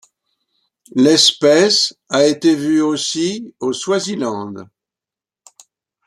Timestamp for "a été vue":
2.09-2.81